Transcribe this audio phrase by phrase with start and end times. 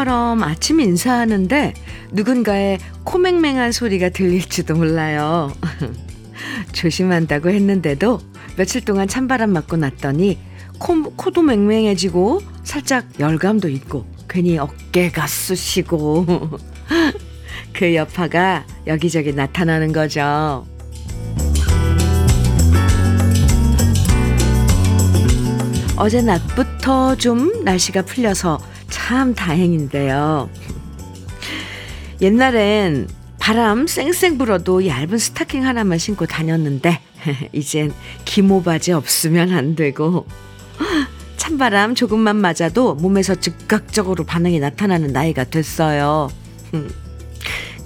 [0.00, 1.74] 평소처럼 아침 인사하는데
[2.12, 5.52] 누군가의 코맹맹한 소리가 들릴지도 몰라요.
[6.72, 8.20] 조심한다고 했는데도
[8.56, 10.38] 며칠 동안 찬바람 맞고 났더니
[10.78, 16.26] 코, 코도 맹맹해지고 살짝 열감도 있고 괜히 어깨가 쑤시고
[17.74, 20.66] 그 여파가 여기저기 나타나는 거죠.
[25.96, 28.58] 어제 낮부터 좀 날씨가 풀려서
[29.10, 30.48] 참 다행인데요.
[32.20, 33.08] 옛날엔
[33.40, 37.00] 바람 쌩쌩 불어도 얇은 스타킹 하나만 신고 다녔는데
[37.50, 37.92] 이젠
[38.24, 40.26] 기모 바지 없으면 안 되고
[41.38, 46.30] 찬바람 조금만 맞아도 몸에서 즉각적으로 반응이 나타나는 나이가 됐어요.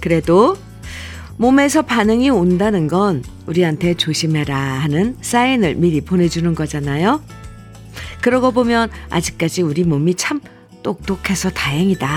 [0.01, 0.55] 그래도
[1.37, 7.23] 몸에서 반응이 온다는 건 우리한테 조심해라 하는 사인을 미리 보내주는 거잖아요.
[8.21, 10.39] 그러고 보면 아직까지 우리 몸이 참
[10.85, 12.07] 똑똑해서 다행이다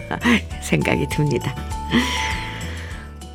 [0.64, 1.54] 생각이 듭니다.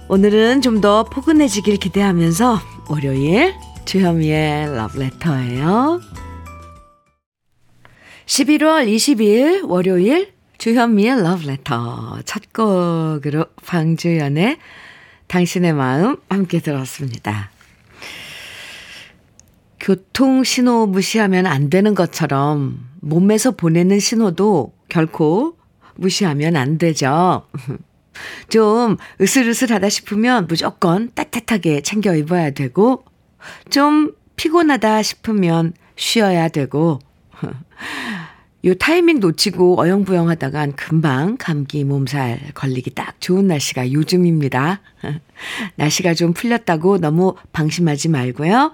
[0.10, 3.54] 오늘은 좀 더 포근해지길 기대하면서 월요일
[3.86, 6.02] 주현미의 러브레터예요.
[8.26, 14.58] 11월 22일 월요일 주현미의 러브레터 첫 곡으로 방주연의
[15.28, 17.52] 당신의 마음 함께 들었습니다.
[19.80, 25.58] 교통 신호 무시하면 안 되는 것처럼 몸에서 보내는 신호도 결코
[25.96, 27.48] 무시하면 안 되죠.
[28.50, 33.04] 좀 으슬으슬하다 싶으면 무조건 따뜻하게 챙겨 입어야 되고,
[33.70, 37.00] 좀 피곤하다 싶으면 쉬어야 되고,
[38.66, 44.82] 요 타이밍 놓치고 어영부영 하다간 금방 감기 몸살 걸리기 딱 좋은 날씨가 요즘입니다.
[45.78, 48.74] 날씨가 좀 풀렸다고 너무 방심하지 말고요.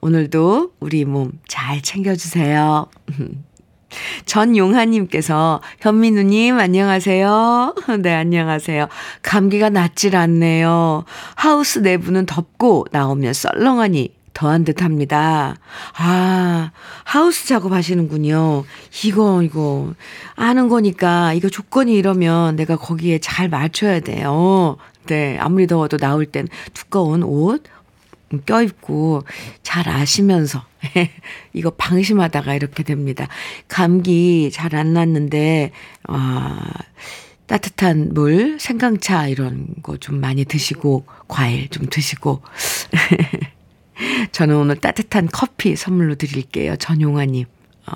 [0.00, 2.86] 오늘도 우리 몸 잘 챙겨주세요.
[4.26, 7.74] 전용하님께서 현민우님 안녕하세요.
[8.02, 8.88] 네 안녕하세요.
[9.22, 11.04] 감기가 낫질 않네요.
[11.36, 15.54] 하우스 내부는 덥고 나오면 썰렁하니 더한 듯 합니다.
[15.96, 16.72] 아,
[17.04, 18.64] 하우스 작업하시는군요.
[19.04, 19.94] 이거, 이거,
[20.34, 24.76] 아는 거니까, 이거 조건이 이러면 내가 거기에 잘 맞춰야 돼요.
[25.06, 27.62] 네, 아무리 더워도 나올 땐 두꺼운 옷,
[28.44, 29.22] 껴입고
[29.62, 30.64] 잘 아시면서
[31.52, 33.28] 이거 방심하다가 이렇게 됩니다.
[33.68, 35.70] 감기 잘 안 났는데
[36.08, 36.72] 아
[37.46, 42.42] 따뜻한 물, 생강차 이런 거 좀 많이 드시고 과일 좀 드시고
[44.32, 46.76] 저는 오늘 따뜻한 커피 선물로 드릴게요.
[46.76, 47.46] 전용화님.
[47.86, 47.92] 어,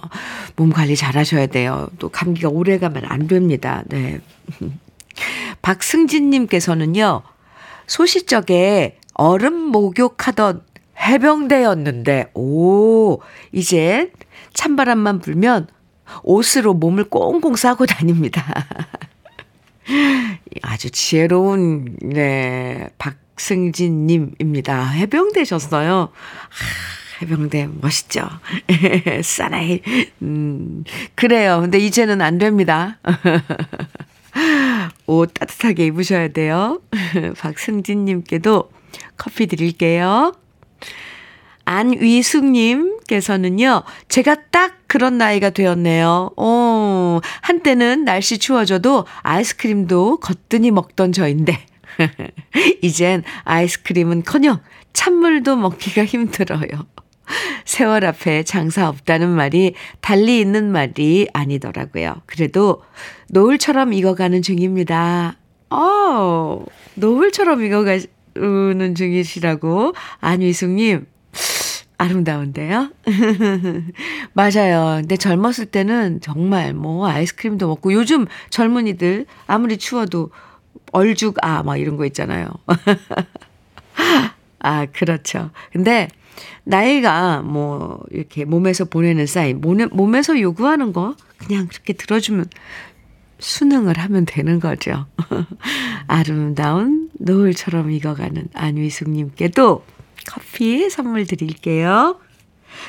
[0.57, 1.89] 몸 관리 잘 하셔야 돼요.
[1.99, 3.83] 또 감기가 오래 가면 안 됩니다.
[3.87, 4.21] 네.
[5.63, 7.23] 박승진님께서는요,
[7.87, 10.63] 소시적에 얼음 목욕하던
[10.97, 13.21] 해병대였는데, 오,
[13.53, 14.13] 이제
[14.55, 15.67] 찬바람만 불면
[16.23, 18.45] 옷으로 몸을 꽁꽁 싸고 다닙니다.
[20.63, 24.87] 아주 지혜로운, 네, 박승진님입니다.
[24.87, 25.95] 해병대셨어요.
[25.95, 26.09] 아,
[27.21, 28.29] 해병대 멋있죠.
[29.25, 29.83] 싸나이.
[30.23, 30.85] 음,
[31.17, 31.63] 그래요.
[31.63, 32.99] 근데 이제는 안 됩니다.
[35.07, 36.81] 옷 따뜻하게 입으셔야 돼요.
[37.39, 38.71] 박승진님께도
[39.17, 40.35] 커피 드릴게요.
[41.65, 46.31] 안위숙님께서는요, 제가 딱 그런 나이가 되었네요.
[46.37, 51.59] 어, 한때는 날씨 추워져도 아이스크림도 거뜬히 먹던 저인데,
[52.83, 54.61] 이젠 아이스크림은 커녕
[54.95, 56.87] 찬물도 먹기가 힘들어요.
[57.67, 62.23] 세월 앞에 장사 없다는 말이 달리 있는 말이 아니더라고요.
[62.25, 62.83] 그래도
[63.29, 65.37] 노을처럼 익어가는 중입니다.
[65.71, 67.99] 어, 노을처럼 익어가
[68.39, 71.07] 는 중이시라고 안위숙님
[71.99, 72.91] 아름다운데요?
[74.33, 75.01] 맞아요.
[75.01, 80.31] 근데 젊었을 때는 정말 뭐 아이스크림도 먹고 요즘 젊은이들 아무리 추워도
[80.93, 82.49] 얼죽 아, 막 이런 거 있잖아요.
[84.61, 85.51] 아, 그렇죠.
[85.73, 86.09] 근데
[86.65, 92.47] 나이가 뭐 이렇게 몸에서 보내는 사인, 몸에, 몸에서 요구하는 거 그냥 그렇게 들어주면
[93.41, 95.07] 수능을 하면 되는 거죠.
[96.07, 99.85] 아름다운 노을처럼 익어가는 안위숙님께도
[100.27, 102.19] 커피 선물 드릴게요.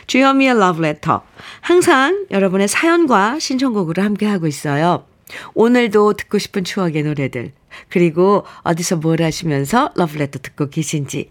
[0.08, 1.24] 주현미의 러브레터.
[1.62, 5.06] 항상 여러분의 사연과 신청곡으로 함께하고 있어요.
[5.54, 7.52] 오늘도 듣고 싶은 추억의 노래들,
[7.90, 11.30] 그리고 어디서 뭘 하시면서 러브레터 듣고 계신지,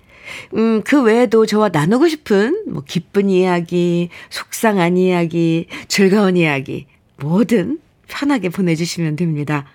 [0.54, 6.86] 음, 그 외에도 저와 나누고 싶은 뭐 기쁜 이야기, 속상한 이야기, 즐거운 이야기,
[7.16, 9.66] 뭐든 편하게 보내주시면 됩니다.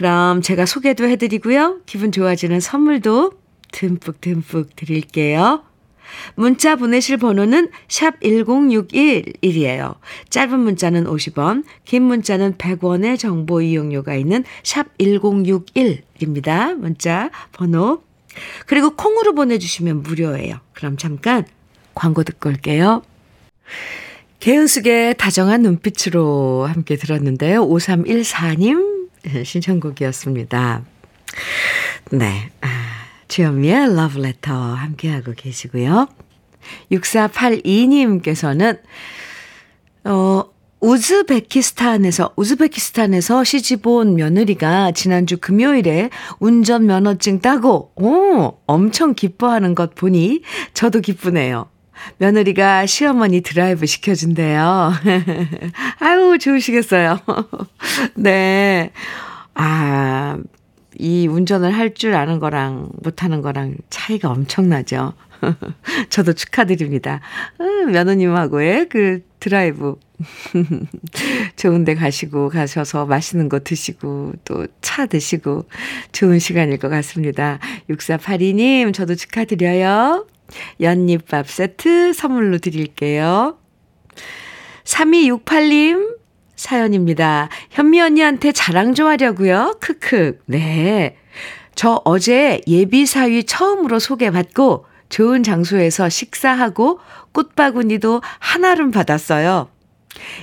[0.00, 1.80] 그럼 제가 소개도 해드리고요.
[1.84, 3.32] 기분 좋아지는 선물도
[3.70, 5.62] 듬뿍 듬뿍 드릴게요.
[6.36, 9.96] 문자 보내실 번호는 샵 1061이에요.
[10.30, 16.72] 짧은 문자는 50원, 긴 문자는 100원의 정보 이용료가 있는 샵 1061입니다.
[16.76, 18.02] 문자 번호.
[18.64, 20.60] 그리고 콩으로 보내주시면 무료예요.
[20.72, 21.44] 그럼 잠깐
[21.94, 23.02] 광고 듣고 올게요.
[24.38, 27.68] 개은숙의 다정한 눈빛으로 함께 들었는데요.
[27.68, 28.89] 5314님
[29.44, 30.82] 신청곡이었습니다.
[32.12, 32.50] 네.
[32.60, 32.68] 아,
[33.28, 36.08] 주현미의 러브레터 함께하고 계시고요.
[36.92, 38.80] 6482님께서는,
[40.04, 40.44] 어,
[40.80, 51.00] 우즈베키스탄에서, 우즈베키스탄에서 시집 온 며느리가 지난주 금요일에 운전면허증 따고, 오, 엄청 기뻐하는 것 보니 저도
[51.00, 51.68] 기쁘네요.
[52.18, 54.92] 며느리가 시어머니 드라이브 시켜준대요.
[56.00, 57.18] 아유, 좋으시겠어요.
[58.14, 58.90] 네.
[59.54, 60.38] 아,
[60.98, 65.14] 이 운전을 할 줄 아는 거랑 못하는 거랑 차이가 엄청나죠.
[66.10, 67.20] 저도 축하드립니다.
[67.58, 69.96] 아, 며느님하고의 그 드라이브.
[71.56, 75.66] 좋은 데 가시고 가셔서 맛있는 거 드시고 또 차 드시고
[76.12, 77.58] 좋은 시간일 것 같습니다.
[77.88, 80.26] 6482님, 저도 축하드려요.
[80.80, 83.58] 연잎밥 세트 선물로 드릴게요.
[84.84, 86.16] 3268님
[86.56, 87.48] 사연입니다.
[87.70, 89.78] 현미 언니한테 자랑 좀 하려고요.
[89.80, 90.40] 크크.
[90.46, 91.16] 네.
[91.74, 97.00] 저 어제 예비 사위 처음으로 소개받고 좋은 장소에서 식사하고
[97.32, 99.68] 꽃바구니도 하나름 받았어요.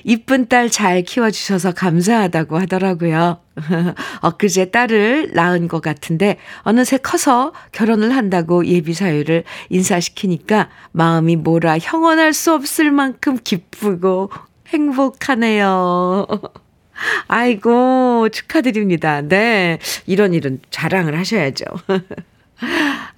[0.04, 3.40] 이쁜 딸 잘 키워주셔서 감사하다고 하더라고요.
[4.22, 12.34] 엊그제 딸을 낳은 것 같은데 어느새 커서 결혼을 한다고 예비 사유를 인사시키니까 마음이 뭐라 형언할
[12.34, 14.30] 수 없을 만큼 기쁘고
[14.68, 16.28] 행복하네요.
[17.28, 19.22] 아이고, 축하드립니다.
[19.22, 19.80] 네.
[20.06, 21.66] 이런 일은 자랑을 하셔야죠.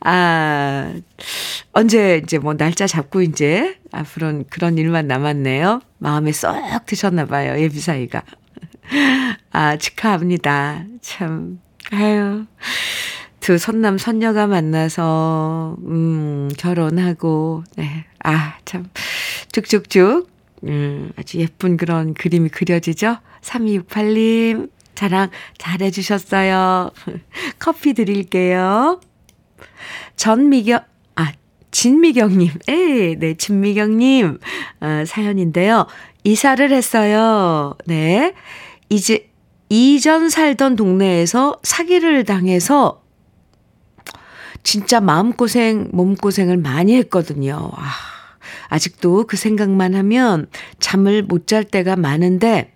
[0.02, 0.94] 아,
[1.74, 5.82] 언제 이제 뭐 날짜 잡고 이제 앞으로는 그런 일만 남았네요.
[5.98, 6.56] 마음에 쏙
[6.86, 7.60] 드셨나 봐요.
[7.60, 8.24] 예비사이가.
[9.52, 10.86] 아, 축하합니다.
[11.02, 11.60] 참,
[11.92, 12.46] 아유.
[13.40, 18.06] 두 선남 선녀가 만나서, 음, 결혼하고, 네.
[18.24, 18.90] 아, 참,
[19.52, 20.30] 쭉쭉쭉,
[20.66, 23.18] 음, 아주 예쁜 그런 그림이 그려지죠?
[23.42, 26.92] 3268님, 자랑 잘해주셨어요.
[27.58, 29.00] 커피 드릴게요.
[30.20, 30.82] 전미경,
[31.16, 31.32] 아,
[31.72, 34.40] 진미경님, 에, 네, 진미경님,
[34.82, 35.88] 어, 사연인데요.
[36.26, 37.78] 이사를 했어요.
[37.86, 38.34] 네.
[38.90, 39.30] 이제,
[39.70, 43.02] 이전 살던 동네에서 사기를 당해서
[44.62, 47.72] 진짜 마음고생, 몸고생을 많이 했거든요.
[47.74, 47.90] 아,
[48.68, 50.48] 아직도 그 생각만 하면
[50.82, 52.74] 잠을 못 잘 때가 많은데,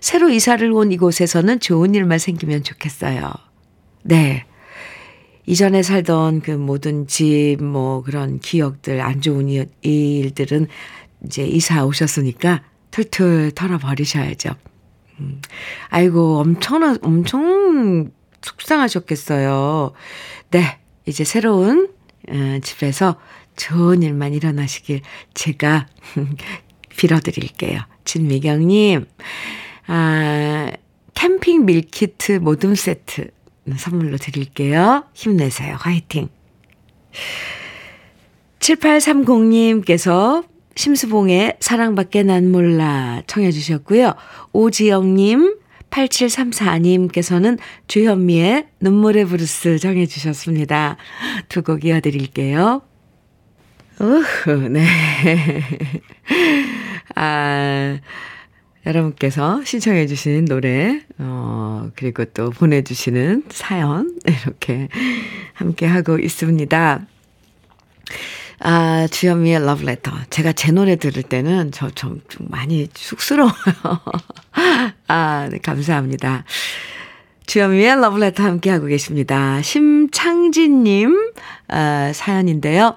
[0.00, 3.32] 새로 이사를 온 이곳에서는 좋은 일만 생기면 좋겠어요.
[4.04, 4.44] 네.
[5.48, 9.48] 이전에 살던 그 모든 집, 뭐 그런 기억들, 안 좋은
[9.80, 10.66] 일들은
[11.24, 14.50] 이제 이사 오셨으니까 툴툴 털어버리셔야죠.
[15.20, 15.40] 음.
[15.88, 18.10] 아이고, 엄청나, 엄청
[18.42, 19.92] 속상하셨겠어요.
[20.50, 20.78] 네.
[21.06, 21.94] 이제 새로운
[22.28, 23.16] 어, 집에서
[23.56, 25.00] 좋은 일만 일어나시길
[25.32, 25.86] 제가
[26.98, 27.80] 빌어드릴게요.
[28.04, 29.06] 진미경님,
[29.86, 30.70] 아,
[31.14, 33.30] 캠핑 밀키트 모듬 세트
[33.76, 35.04] 선물로 드릴게요.
[35.14, 35.76] 힘내세요.
[35.78, 36.28] 화이팅.
[38.60, 40.44] 7830님께서
[40.74, 44.14] 심수봉의 사랑밖에 난 몰라 청해 주셨고요.
[44.52, 45.56] 오지영님,
[45.90, 47.58] 8734님께서는
[47.88, 50.96] 주현미의 눈물의 블루스 청해 주셨습니다.
[51.48, 52.82] 두 곡 이어드릴게요.
[54.00, 54.84] 우후, 네.
[57.16, 57.98] 아,
[58.88, 64.88] 여러분께서 신청해 주신 노래, 어, 그리고 또 보내 주시는 사연, 이렇게
[65.54, 67.06] 함께 하고 있습니다.
[68.60, 70.10] 아, 주현미의 러브레터.
[70.30, 73.52] 제가 제 노래 들을 때는 저 좀 좀 많이 쑥스러워요.
[75.08, 76.44] 아, 네, 감사합니다.
[77.48, 79.62] 주현미의 러브레터 함께 하고 계십니다.
[79.62, 81.32] 심창진님,
[81.68, 82.96] 아, 사연인데요.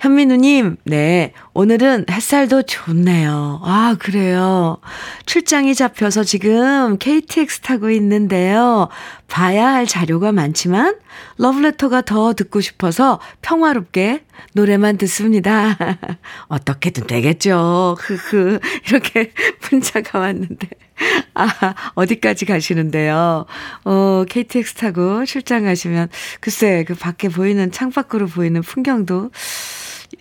[0.00, 1.32] 현민우님, 네.
[1.54, 3.60] 오늘은 햇살도 좋네요.
[3.62, 4.78] 아, 그래요.
[5.26, 8.88] 출장이 잡혀서 지금 KTX 타고 있는데요.
[9.28, 10.96] 봐야 할 자료가 많지만,
[11.38, 15.78] 러브레터가 더 듣고 싶어서 평화롭게 노래만 듣습니다.
[16.48, 17.94] 어떻게든 되겠죠.
[18.00, 18.58] 흐흐.
[18.88, 19.30] 이렇게
[19.70, 20.81] 문자가 왔는데.
[21.34, 23.46] 아, 어디까지 가시는데요?
[23.84, 26.08] 어, KTX 타고 출장 가시면,
[26.40, 29.30] 글쎄, 그 밖에 보이는, 창밖으로 보이는 풍경도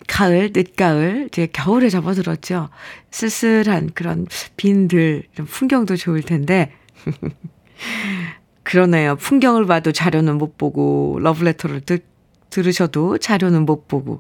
[0.08, 2.70] 가을, 늦가을, 이제 겨울에 접어들었죠.
[3.12, 6.74] 쓸쓸한 그런 빈들, 풍경도 좋을 텐데.
[8.64, 9.16] 그러네요.
[9.16, 12.06] 풍경을 봐도 자료는 못 보고, 러브레터를 듣,
[12.50, 14.20] 들으셔도 자료는 못 보고.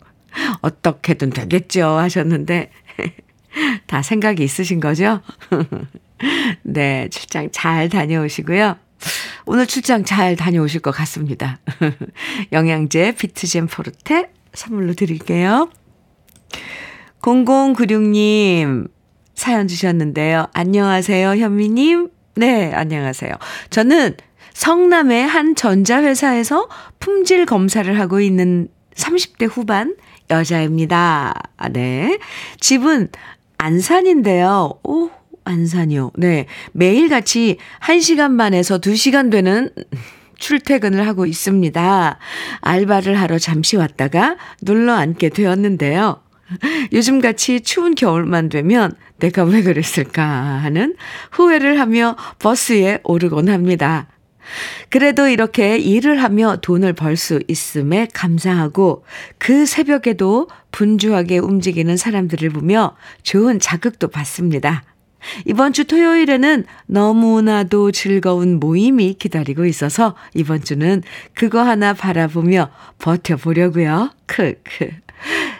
[0.61, 2.71] 어떻게든 되겠죠 하셨는데
[3.87, 5.21] 다 생각이 있으신 거죠?
[6.63, 8.77] 네, 출장 잘 다녀오시고요.
[9.45, 11.59] 오늘 출장 잘 다녀오실 것 같습니다.
[12.51, 15.69] 영양제 비트젠 포르테 선물로 드릴게요.
[17.21, 18.89] 0096님
[19.33, 20.47] 사연 주셨는데요.
[20.53, 22.09] 안녕하세요, 현미님.
[22.35, 23.31] 네, 안녕하세요.
[23.69, 24.15] 저는
[24.53, 26.67] 성남의 한 전자회사에서
[26.99, 29.95] 품질 검사를 하고 있는 30대 후반
[30.29, 31.33] 여자입니다.
[31.57, 32.19] 아, 네.
[32.59, 33.09] 집은
[33.57, 34.79] 안산인데요.
[34.83, 35.09] 오,
[35.43, 36.12] 안산이요.
[36.17, 36.45] 네.
[36.74, 39.69] 매일같이 1시간 반에서 2시간 되는
[40.38, 42.17] 출퇴근을 하고 있습니다.
[42.62, 46.21] 알바를 하러 잠시 왔다가 눌러 앉게 되었는데요.
[46.91, 50.95] 요즘같이 추운 겨울만 되면 내가 왜 그랬을까 하는
[51.31, 54.07] 후회를 하며 버스에 오르곤 합니다.
[54.89, 59.05] 그래도 이렇게 일을 하며 돈을 벌 수 있음에 감사하고
[59.38, 64.83] 그 새벽에도 분주하게 움직이는 사람들을 보며 좋은 자극도 받습니다.
[65.45, 71.01] 이번 주 토요일에는 너무나도 즐거운 모임이 기다리고 있어서 이번 주는
[71.33, 74.11] 그거 하나 바라보며 버텨보려고요.
[74.25, 74.89] 크크.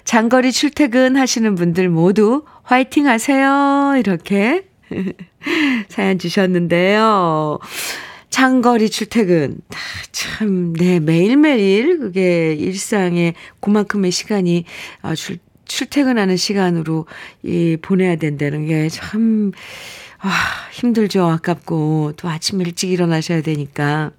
[0.04, 3.94] 장거리 출퇴근 하시는 분들 모두 화이팅 하세요.
[3.98, 4.66] 이렇게
[5.90, 7.60] 사연 주셨는데요.
[8.30, 9.58] 장거리 출퇴근.
[9.70, 9.76] 아,
[10.12, 14.66] 참, 네, 매일매일 그게 일상에 그만큼의 시간이
[15.02, 15.16] 아,
[15.72, 17.06] 출, 출퇴근하는 시간으로
[17.44, 19.52] 이 보내야 된다는 게 참,
[20.20, 20.30] 아,
[20.72, 21.26] 힘들죠.
[21.26, 22.14] 아깝고.
[22.18, 24.12] 또 아침 일찍 일어나셔야 되니까.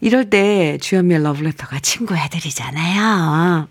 [0.00, 3.68] 이럴 때 주연미의 러브레터가 친구 해드리잖아요.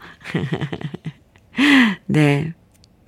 [2.05, 2.53] 네.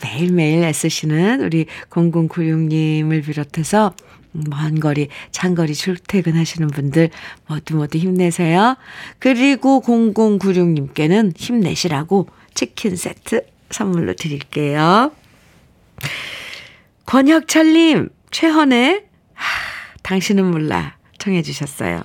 [0.03, 3.94] 매일매일 애쓰시는 우리 0096님을 비롯해서
[4.32, 7.12] 먼 거리, 장거리 출퇴근하시는 분들
[7.48, 8.77] 모두 모두 힘내세요.
[9.20, 15.12] 그리고 0096님께는 힘내시라고 치킨 세트 선물로 드릴게요.
[17.05, 19.03] 권혁철님, 최헌의
[19.34, 19.46] 하,
[20.03, 22.01] 당신은 몰라 청해 주셨어요.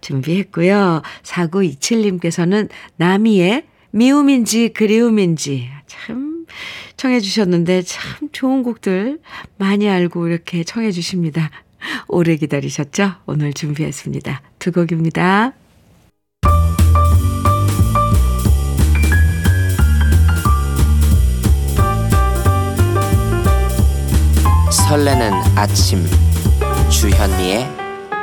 [0.00, 1.02] 준비했고요.
[1.22, 6.46] 4927님께서는 나미의 미움인지 그리움인지 참
[6.96, 9.20] 청해 주셨는데 참 좋은 곡들
[9.56, 11.50] 많이 알고 이렇게 청해 주십니다.
[12.08, 13.16] 오래 기다리셨죠?
[13.26, 14.42] 오늘 준비했습니다.
[14.58, 15.52] 두 곡입니다.
[24.94, 25.98] 설레는 아침
[26.88, 27.66] 주현미의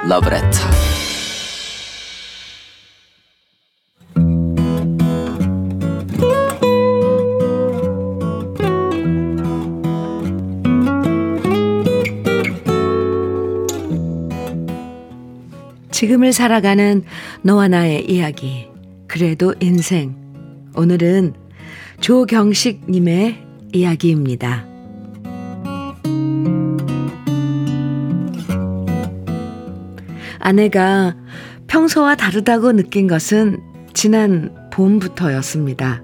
[0.07, 0.57] 러브레터
[15.91, 17.03] 지금을 살아가는
[17.41, 18.69] 너와 나의 이야기.
[19.07, 20.15] 그래도 인생.
[20.77, 21.33] 오늘은
[21.99, 24.70] 조경식님의 이야기입니다.
[30.41, 31.15] 아내가
[31.67, 33.61] 평소와 다르다고 느낀 것은
[33.93, 36.03] 지난 봄부터였습니다.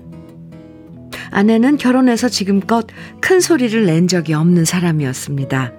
[1.31, 2.87] 아내는 결혼해서 지금껏
[3.19, 5.73] 큰 소리를 낸 적이 없는 사람이었습니다.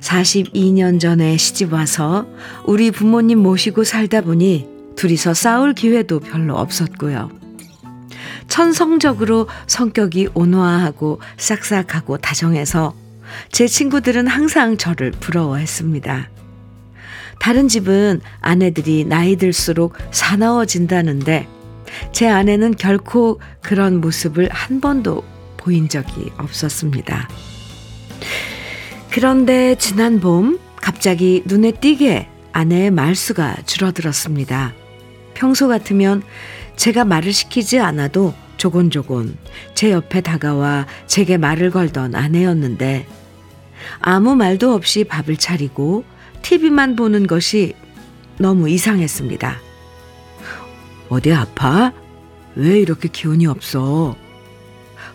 [0.00, 2.26] 42년 전에 시집 와서
[2.66, 7.30] 우리 부모님 모시고 살다 보니 둘이서 싸울 기회도 별로 없었고요.
[8.48, 12.94] 천성적으로 성격이 온화하고 싹싹하고 다정해서
[13.50, 16.28] 제 친구들은 항상 저를 부러워했습니다.
[17.38, 21.48] 다른 집은 아내들이 나이 들수록 사나워진다는데
[22.12, 25.22] 제 아내는 결코 그런 모습을 한 번도
[25.56, 27.28] 보인 적이 없었습니다.
[29.10, 34.74] 그런데 지난 봄 갑자기 눈에 띄게 아내의 말수가 줄어들었습니다.
[35.34, 36.22] 평소 같으면
[36.76, 39.36] 제가 말을 시키지 않아도 조곤조곤
[39.74, 43.06] 제 옆에 다가와 제게 말을 걸던 아내였는데
[44.00, 46.04] 아무 말도 없이 밥을 차리고
[46.42, 47.74] TV만 보는 것이
[48.38, 49.56] 너무 이상했습니다.
[51.08, 51.92] 어디 아파?
[52.54, 54.16] 왜 이렇게 기운이 없어?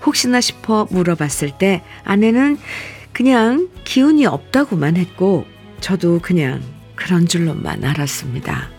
[0.06, 2.58] 혹시나 싶어 물어봤을 때 아내는
[3.14, 5.46] 그냥 기운이 없다고만 했고
[5.80, 6.62] 저도 그냥
[6.96, 8.70] 그런 줄로만 알았습니다.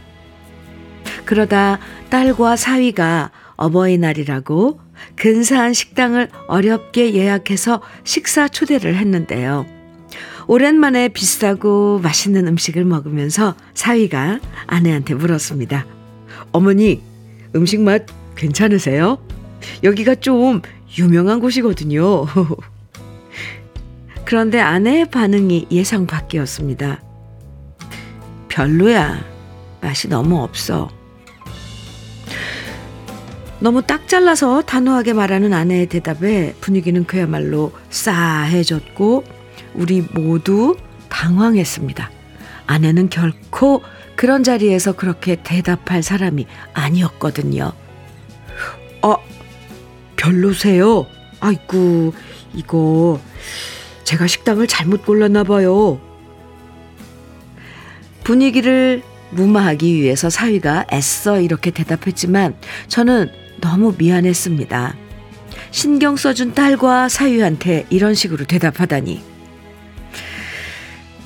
[1.24, 1.78] 그러다
[2.10, 4.80] 딸과 사위가 어버이날이라고
[5.16, 9.66] 근사한 식당을 어렵게 예약해서 식사 초대를 했는데요.
[10.46, 15.86] 오랜만에 비싸고 맛있는 음식을 먹으면서 사위가 아내한테 물었습니다.
[16.52, 17.02] 어머니,
[17.54, 18.06] 음식 맛
[18.36, 19.18] 괜찮으세요?
[19.82, 20.62] 여기가 좀
[20.98, 22.26] 유명한 곳이거든요.
[24.24, 27.02] 그런데 아내의 반응이 예상 밖이었습니다.
[28.48, 29.24] 별로야.
[29.80, 30.88] 맛이 너무 없어.
[33.58, 39.24] 너무 딱 잘라서 단호하게 말하는 아내의 대답에 분위기는 그야말로 싸해졌고
[39.74, 40.76] 우리 모두
[41.08, 42.10] 당황했습니다.
[42.66, 43.82] 아내는 결코
[44.16, 47.72] 그런 자리에서 그렇게 대답할 사람이 아니었거든요.
[49.02, 49.16] 아,
[50.16, 51.06] 별로세요.
[51.40, 52.14] 아이고,
[52.54, 53.20] 이거
[54.04, 56.00] 제가 식당을 잘못 골랐나 봐요.
[58.24, 62.54] 분위기를 무마하기 위해서 사위가 애써 이렇게 대답했지만
[62.88, 64.94] 저는 너무 미안했습니다.
[65.70, 69.31] 신경 써준 딸과 사위한테 이런 식으로 대답하다니.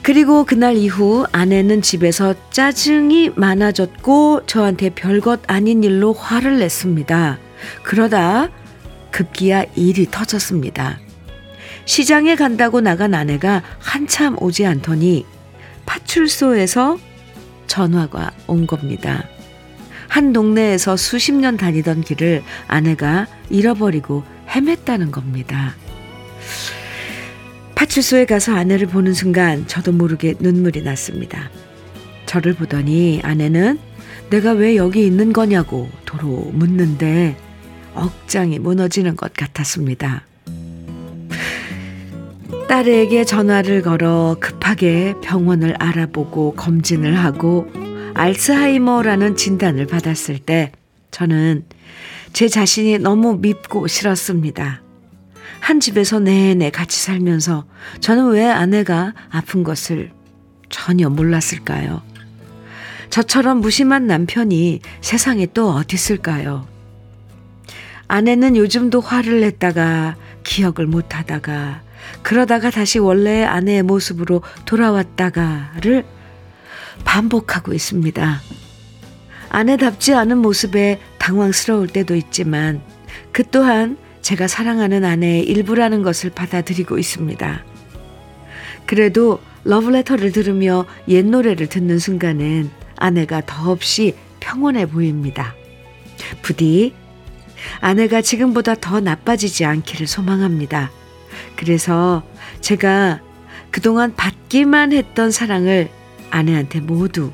[0.06, 7.40] 그리고 그날 이후 아내는 집에서 짜증이 많아졌고 저한테 별것 아닌 일로 화를 냈습니다.
[7.82, 8.50] 그러다
[9.10, 11.00] 급기야 일이 터졌습니다.
[11.86, 15.26] 시장에 간다고 나간 아내가 한참 오지 않더니
[15.86, 16.98] 파출소에서
[17.66, 19.25] 전화가 온 겁니다.
[20.06, 25.75] 한 동네에서 수십 년 다니던 길을 아내가 잃어버리고 헤맸다는 겁니다.
[27.76, 31.50] 파출소에 가서 아내를 보는 순간 저도 모르게 눈물이 났습니다.
[32.25, 33.78] 저를 보더니 아내는
[34.30, 37.37] 내가 왜 여기 있는 거냐고 도로 묻는데
[37.95, 40.25] 억장이 무너지는 것 같았습니다.
[42.66, 47.71] 딸에게 전화를 걸어 급하게 병원을 알아보고 검진을 하고
[48.14, 50.73] 알츠하이머라는 진단을 받았을 때
[51.11, 51.64] 저는
[52.33, 54.85] 제 자신이 너무 밉고 싫었습니다.
[55.66, 57.64] 한 집에서 내내 같이 살면서
[57.99, 60.12] 저는 왜 아내가 아픈 것을
[60.68, 62.02] 전혀 몰랐을까요?
[63.11, 66.68] 저처럼 무심한 남편이 세상에 또 어디 있을까요?
[68.06, 71.82] 아내는 요즘도 화를 냈다가 기억을 못 하다가
[72.23, 76.04] 그러다가 다시 원래의 아내의 모습으로 돌아왔다가를
[77.04, 78.40] 반복하고 있습니다.
[79.49, 82.80] 아내답지 않은 모습에 당황스러울 때도 있지만
[83.32, 87.65] 그 또한 제가 사랑하는 아내의 일부라는 것을 받아들이고 있습니다.
[88.84, 95.54] 그래도 러브레터를 들으며 옛 노래를 듣는 순간엔 아내가 더없이 평온해 보입니다.
[96.43, 96.93] 부디
[97.78, 100.91] 아내가 지금보다 더 나빠지지 않기를 소망합니다.
[101.54, 102.25] 그래서
[102.60, 103.21] 제가
[103.71, 105.89] 그동안 받기만 했던 사랑을
[106.30, 107.30] 아내한테 모두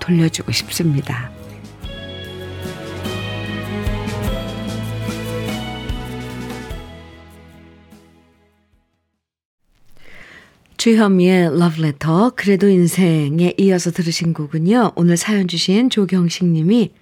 [0.00, 1.35] 돌려주고 싶습니다.
[10.86, 14.92] 주현미의 러브레터 그래도 인생에 이어서 들으신 곡은요.
[14.94, 16.92] 오늘 사연 주신 조경식 님이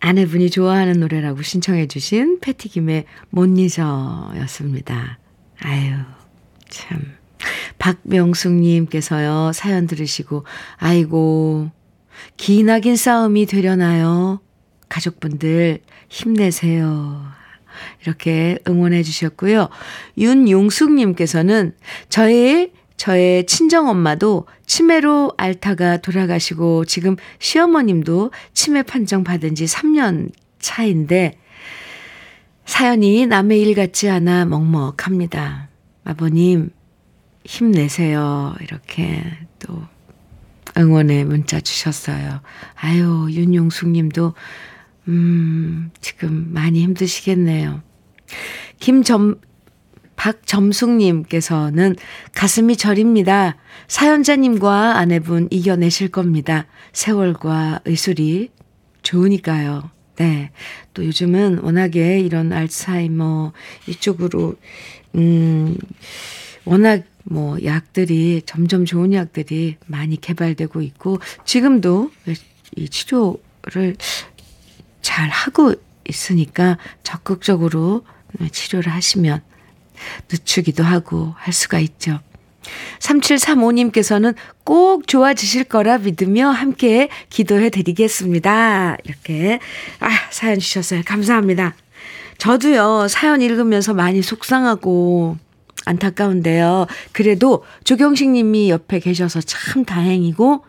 [0.00, 5.18] 아내분이 좋아하는 노래라고 신청해 주신 패티김의 못 잊어였습니다.
[5.62, 5.94] 아유
[6.68, 7.00] 참
[7.78, 10.44] 박명숙 님께서요 사연 들으시고
[10.76, 11.70] 아이고
[12.36, 14.42] 기나긴 싸움이 되려나요?
[14.90, 15.78] 가족분들
[16.10, 17.22] 힘내세요.
[18.02, 19.70] 이렇게 응원해 주셨고요.
[20.18, 21.72] 윤용숙님께서는
[22.10, 31.38] 저의 저의 친정엄마도 치매로 앓다가 돌아가시고 지금 시어머님도 치매 판정 받은 지 3년 차인데
[32.66, 35.68] 사연이 남의 일 같지 않아 먹먹합니다.
[36.04, 36.70] 아버님,
[37.44, 38.54] 힘내세요.
[38.60, 39.24] 이렇게
[39.58, 39.82] 또
[40.76, 42.40] 응원의 문자 주셨어요.
[42.74, 44.34] 아유, 윤용숙 님도,
[45.06, 47.80] 음, 지금 많이 힘드시겠네요.
[48.80, 49.40] 김점,
[50.18, 51.96] 박점숙님께서는
[52.34, 53.56] 가슴이 저립니다.
[53.86, 56.66] 사연자님과 아내분 이겨내실 겁니다.
[56.92, 58.50] 세월과 의술이
[59.02, 59.90] 좋으니까요.
[60.16, 60.50] 네.
[60.92, 63.52] 또 요즘은 워낙에 이런 알츠하이머
[63.86, 64.56] 이쪽으로,
[65.14, 65.76] 음,
[66.64, 72.10] 워낙 뭐 약들이 점점 좋은 약들이 많이 개발되고 있고 지금도
[72.76, 73.96] 이 치료를
[75.00, 75.74] 잘 하고
[76.08, 78.04] 있으니까 적극적으로
[78.50, 79.42] 치료를 하시면
[80.30, 82.20] 늦추기도 하고 할 수가 있죠.
[83.00, 84.34] 3735님께서는
[84.64, 88.96] 꼭 좋아지실 거라 믿으며 함께 기도해 드리겠습니다.
[89.04, 89.58] 이렇게,
[90.00, 91.02] 아, 사연 주셨어요.
[91.04, 91.74] 감사합니다.
[92.38, 95.36] 저도요, 사연 읽으면서 많이 속상하고
[95.84, 96.86] 안타까운데요.
[97.12, 100.64] 그래도 조경식 님이 옆에 계셔서 참 다행이고,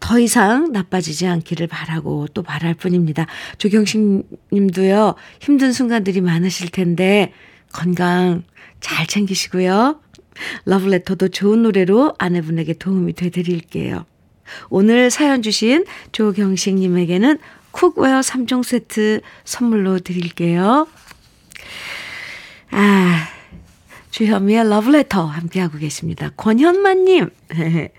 [0.00, 3.26] 더 이상 나빠지지 않기를 바라고 또 바랄 뿐입니다.
[3.58, 7.32] 조경식 님도요, 힘든 순간들이 많으실 텐데,
[7.76, 8.42] 건강
[8.80, 10.00] 잘 챙기시고요.
[10.64, 14.06] 러브레터도 좋은 노래로 아내분에게 도움이 되드릴게요.
[14.70, 17.38] 오늘 사연 주신 조경식님에게는
[17.72, 20.86] cookware 3종 세트 선물로 드릴게요.
[22.70, 23.28] 아,
[24.16, 26.30] 주현미의 러브레터 함께하고 계십니다.
[26.38, 27.28] 권현만님.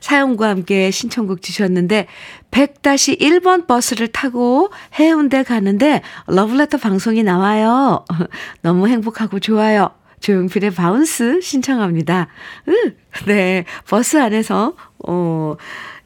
[0.00, 2.06] 사연과 함께 신청곡 주셨는데
[2.50, 8.06] 100-1번 버스를 타고 해운대 가는데 러브레터 방송이 나와요.
[8.62, 9.90] 너무 행복하고 좋아요.
[10.20, 12.28] 조용필의 Bounce 신청합니다.
[12.68, 12.94] 으,
[13.26, 13.66] 네.
[13.86, 14.74] 버스 안에서,
[15.06, 15.56] 어,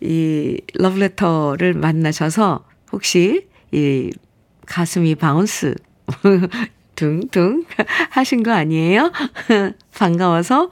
[0.01, 4.11] 이 러브레터를 만나셔서 혹시 이
[4.67, 5.77] 가슴이 bounce
[7.01, 7.65] 둥둥
[8.11, 9.11] 하신 거 아니에요?
[9.97, 10.71] 반가워서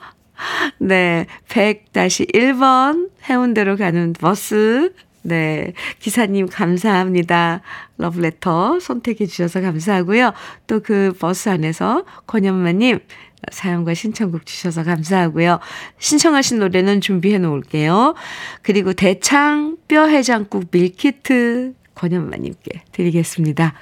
[0.79, 4.93] 네, 100-1번 해운대로 가는 버스.
[5.23, 7.62] 네, 기사님 감사합니다.
[7.97, 10.33] 러브레터 선택해 주셔서 감사하고요.
[10.67, 13.01] 또 그 버스 안에서 권현마님
[13.51, 15.61] 사연과 신청곡 주셔서 감사하고요.
[15.99, 18.14] 신청하신 노래는 준비해 놓을게요.
[18.62, 23.74] 그리고 대창 뼈 해장국 밀키트 권현마님께 드리겠습니다.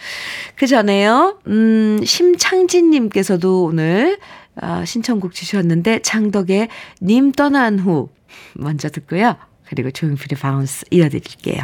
[0.56, 4.18] 그 전에요, 음, 심창진님께서도 오늘
[4.60, 6.68] 어, 신청곡 주셨는데 창덕의
[7.02, 8.08] 님 떠난 후
[8.54, 9.36] 먼저 듣고요.
[9.68, 11.62] 그리고 조용필의 바운스 이어드릴게요.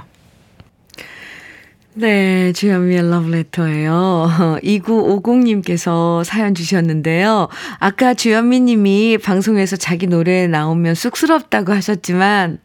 [1.95, 4.61] 네, 주현미의 러브레터예요.
[4.63, 7.49] 2950님께서 사연 주셨는데요.
[7.79, 12.59] 아까 주현미 님이 방송에서 자기 노래 나오면 쑥스럽다고 하셨지만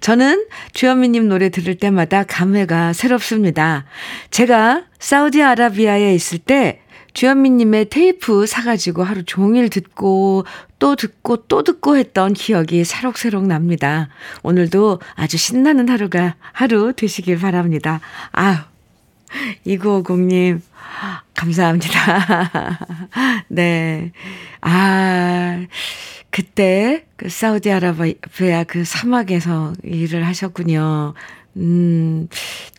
[0.00, 3.84] 저는 주현미 님 노래 들을 때마다 감회가 새롭습니다.
[4.30, 6.80] 제가 사우디아라비아에 있을 때
[7.14, 10.44] 주현미님의 테이프 사가지고 하루 종일 듣고
[10.78, 14.08] 또 듣고 또 듣고 했던 기억이 새록새록 납니다.
[14.42, 18.00] 오늘도 아주 신나는 하루가 하루 되시길 바랍니다.
[18.30, 18.56] 아유,
[19.66, 20.60] 2950님,
[21.34, 22.78] 감사합니다.
[23.48, 24.12] 네.
[24.60, 25.66] 아,
[26.30, 31.14] 그때 그 사우디아라비아 그 사막에서 일을 하셨군요.
[31.56, 32.28] 음,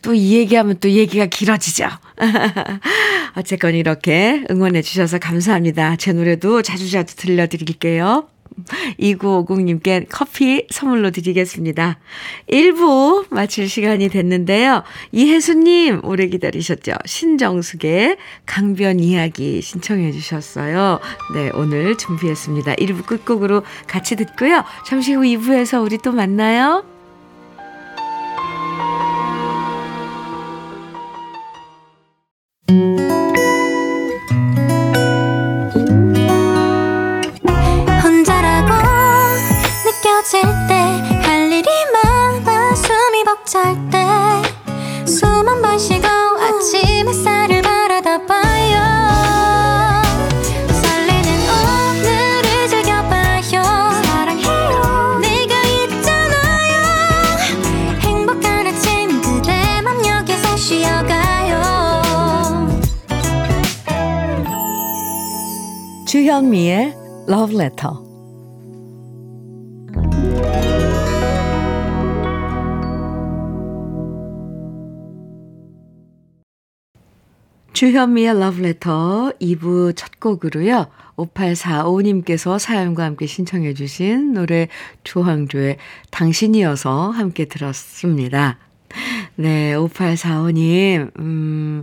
[0.02, 1.88] 또 이 얘기하면 또 얘기가 길어지죠.
[3.36, 5.96] 어쨌건 이렇게 응원해 주셔서 감사합니다.
[5.96, 8.28] 제 노래도 자주자주 들려드릴게요.
[8.98, 11.98] 2950님께 커피 선물로 드리겠습니다.
[12.48, 14.82] 1부 마칠 시간이 됐는데요.
[15.12, 16.92] 이혜수님, 오래 기다리셨죠?
[17.04, 21.00] 신정숙의 강변 이야기 신청해 주셨어요.
[21.34, 22.74] 네, 오늘 준비했습니다.
[22.74, 24.64] 1부 끝곡으로 같이 듣고요.
[24.86, 26.84] 잠시 후 2부에서 우리 또 만나요.
[77.80, 80.88] 주현미의 Letter 2부 첫 곡으로요.
[81.16, 84.68] 5845님께서 사연과 함께 신청해 주신 노래
[85.02, 85.78] 조항조의
[86.10, 88.58] 당신이어서 함께 들었습니다.
[89.36, 91.82] 네, 5845님, 음,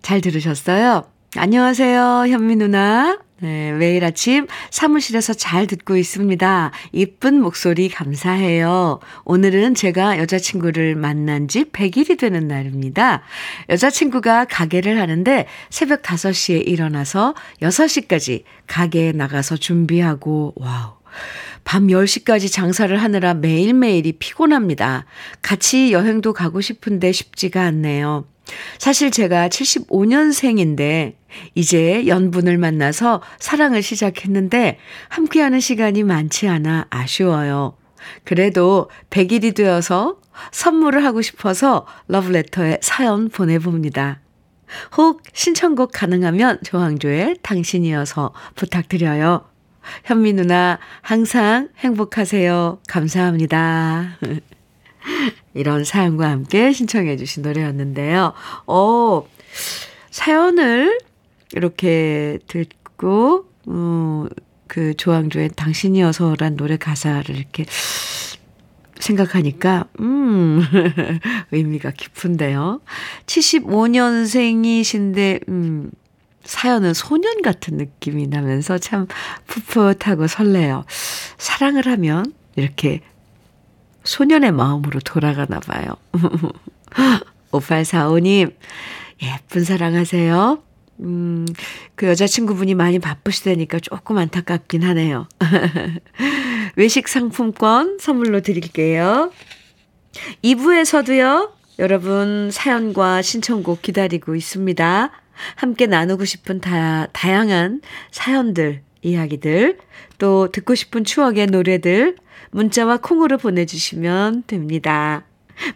[0.00, 1.04] 잘 들으셨어요?
[1.36, 3.18] 안녕하세요, 현미 누나.
[3.38, 6.70] 네, 매일 아침 사무실에서 잘 듣고 있습니다.
[6.92, 8.98] 이쁜 목소리 감사해요.
[9.24, 13.22] 오늘은 제가 여자친구를 만난 지 100일이 되는 날입니다.
[13.68, 20.94] 여자친구가 가게를 하는데 새벽 5시에 일어나서 6시까지 가게에 나가서 준비하고, 와우.
[21.64, 25.04] 밤 10시까지 장사를 하느라 매일매일이 피곤합니다.
[25.42, 28.24] 같이 여행도 가고 싶은데 쉽지가 않네요.
[28.78, 31.14] 사실 제가 75년생인데
[31.54, 34.78] 이제 연분을 만나서 사랑을 시작했는데
[35.08, 37.76] 함께하는 시간이 많지 않아 아쉬워요.
[38.24, 40.20] 그래도 100일이 되어서
[40.52, 44.20] 선물을 하고 싶어서 러브레터에 사연 보내봅니다.
[44.96, 49.44] 혹 신청곡 가능하면 조항조의 당신이어서 부탁드려요.
[50.04, 52.80] 현미 누나 항상 행복하세요.
[52.88, 54.18] 감사합니다.
[55.54, 58.32] 이런 사연과 함께 신청해 주신 노래였는데요.
[58.66, 59.26] 어,
[60.10, 60.98] 사연을
[61.52, 64.26] 이렇게 듣고, 어,
[64.66, 67.64] 그 조항조의 당신이어서란 노래 가사를 이렇게
[68.98, 70.62] 생각하니까, 음,
[71.52, 72.80] 의미가 깊은데요.
[73.26, 75.90] 75년생이신데, 음,
[76.44, 79.06] 사연은 소년 같은 느낌이 나면서 참
[79.46, 80.84] 풋풋하고 설레요.
[81.38, 83.00] 사랑을 하면 이렇게
[84.06, 85.96] 소년의 마음으로 돌아가나 봐요.
[87.52, 88.54] 5845님,
[89.22, 90.62] 예쁜 사랑하세요.
[91.00, 91.46] 음,
[91.94, 95.28] 그 여자친구분이 많이 바쁘시다니까 조금 안타깝긴 하네요.
[96.76, 99.30] 외식 상품권 선물로 드릴게요.
[100.42, 105.10] 2부에서도요, 여러분 사연과 신청곡 기다리고 있습니다.
[105.54, 109.78] 함께 나누고 싶은 다, 다양한 사연들, 이야기들,
[110.18, 112.16] 또 듣고 싶은 추억의 노래들,
[112.50, 115.24] 문자와 콩으로 보내주시면 됩니다.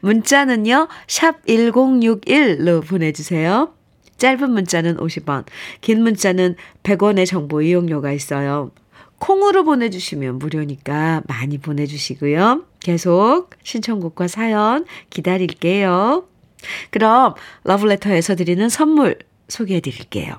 [0.00, 3.74] 문자는요, 샵 1061로 보내주세요.
[4.18, 5.44] 짧은 문자는 50원,
[5.80, 8.70] 긴 문자는 100원의 정보 이용료가 있어요.
[9.18, 12.64] 콩으로 보내주시면 무료니까 많이 보내주시고요.
[12.80, 16.26] 계속 신청곡과 사연 기다릴게요.
[16.90, 20.36] 그럼 러브레터에서 드리는 선물 소개해 드릴게요.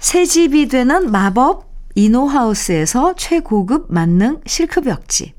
[0.00, 5.34] 새 집이 되는 마법 이노하우스에서 최고급 만능 실크벽지.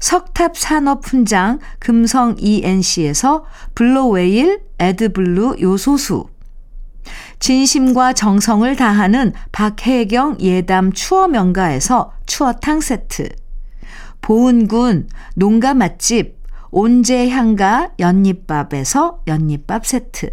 [0.00, 6.28] 석탑 산업 훈장 금성 ENC에서 블로웨일 에드블루 요소수.
[7.38, 13.28] 진심과 정성을 다하는 박혜경 예담 추어 명가에서 추어탕 세트.
[14.20, 16.38] 보은군 농가 맛집
[16.70, 20.32] 온재향가 연잎밥에서 연잎밥 세트.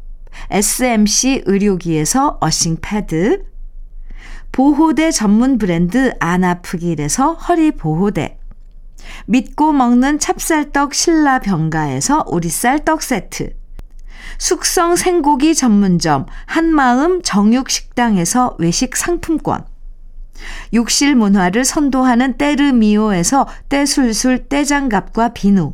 [0.49, 3.45] SMC 의료기에서 어싱 패드,
[4.51, 8.37] 보호대 전문 브랜드 아나프길에서 허리 보호대,
[9.25, 13.53] 믿고 먹는 찹쌀떡 신라 병가에서 오리쌀 떡 세트,
[14.37, 19.65] 숙성 생고기 전문점 한마음 정육식당에서 외식 상품권,
[20.73, 25.73] 욕실 문화를 선도하는 때르미오에서 때술술 때장갑과 비누,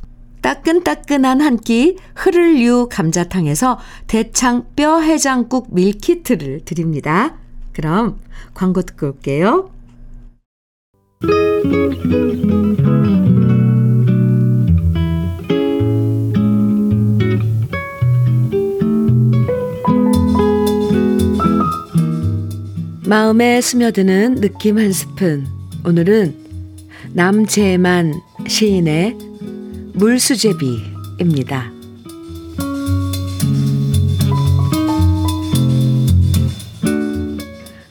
[0.41, 3.77] 따끈따끈한 한 끼 흐를유 감자탕에서
[4.07, 7.37] 대창 뼈 해장국 밀키트를 드립니다.
[7.73, 8.19] 그럼
[8.53, 9.69] 광고 듣고 올게요.
[23.07, 25.45] 마음에 스며드는 느낌 한 스푼.
[25.85, 26.35] 오늘은
[27.13, 28.13] 남재만
[28.47, 29.30] 시인의
[29.93, 31.71] 물수제비입니다.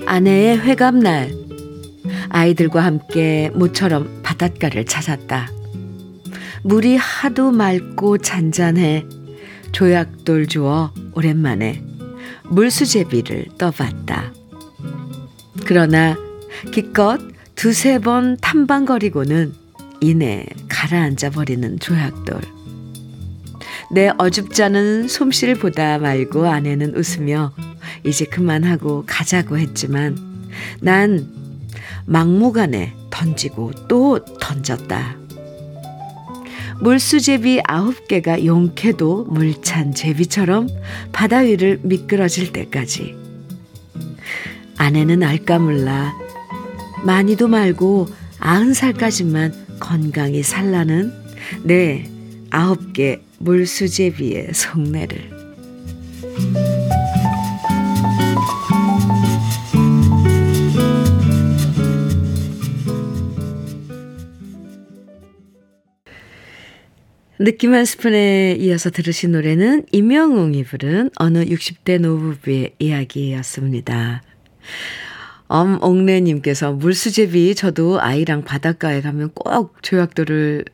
[0.07, 1.33] 아내의 회감날,
[2.31, 5.51] 아이들과 함께 모처럼 바닷가를 찾았다.
[6.63, 9.07] 물이 하도 맑고 잔잔해
[9.73, 11.83] 조약돌 주어 오랜만에
[12.45, 14.33] 물수제비를 떠봤다.
[15.65, 16.17] 그러나
[16.73, 17.21] 기껏
[17.55, 19.60] 두세 번 탐방거리고는
[20.01, 22.41] 이내 가라앉아 버리는 조약돌.
[23.93, 27.53] 내 어줍잖은 솜씨를 보다 말고 아내는 웃으며
[28.05, 30.17] 이제 그만하고 가자고 했지만
[30.81, 31.29] 난
[32.07, 35.17] 막무가내 던지고 또 던졌다.
[36.81, 40.69] 물수제비 아홉 개가 용케도 물찬 제비처럼
[41.13, 43.17] 바다 위를 미끄러질 때까지.
[44.79, 46.15] 아내는 알까 몰라
[47.05, 48.09] 많이도 말고
[48.39, 51.12] 아흔 살까지만 건강히 살라는
[51.64, 52.05] 내
[52.51, 55.40] 아홉 개 물수제비의 속내를.
[67.43, 74.23] 느낌 한 스푼에 이어서 들으신 노래는 임영웅이 부른 어느 60대 노부부의 이야기였습니다.
[75.51, 80.65] 엄옥래님께서 물수제비 저도 아이랑 바닷가에 가면 꼭 조약돌을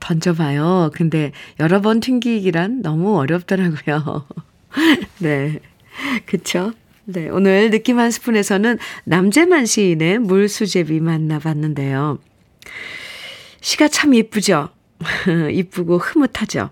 [0.00, 0.90] 던져봐요.
[0.94, 4.26] 근데 여러 번 튕기기란 너무 어렵더라고요.
[5.20, 5.60] 네.
[6.24, 6.72] 그쵸?
[7.04, 7.28] 네.
[7.28, 12.18] 오늘 느낌 한 스푼에서는 남재만 시인의 물수제비 만나봤는데요.
[13.60, 14.70] 시가 참 예쁘죠?
[15.52, 16.70] 이쁘고 흐뭇하죠?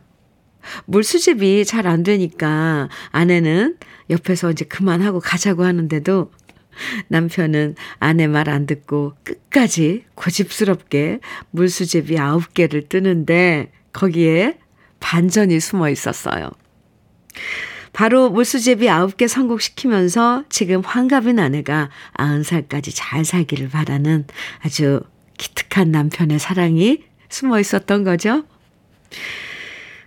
[0.86, 3.76] 물수제비 잘 안 되니까 아내는
[4.08, 6.30] 옆에서 이제 그만하고 가자고 하는데도
[7.08, 14.58] 남편은 아내 말 안 듣고 끝까지 고집스럽게 물수제비 9개를 뜨는데 거기에
[15.00, 16.50] 반전이 숨어 있었어요.
[17.92, 24.26] 바로 물수제비 9개 성공시키면서 지금 환갑인 아내가 90살까지 잘 살기를 바라는
[24.60, 25.00] 아주
[25.38, 28.44] 기특한 남편의 사랑이 숨어 있었던 거죠.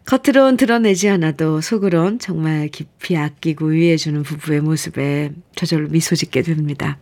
[0.07, 6.97] 겉으론 드러내지 않아도 속으론 정말 깊이 아끼고 위해주는 부부의 모습에 저절로 미소 짓게 됩니다.